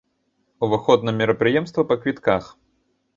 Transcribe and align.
Уваход 0.67 1.05
на 1.07 1.13
мерапрыемствах 1.19 1.85
па 1.91 1.99
квітках. 2.01 2.49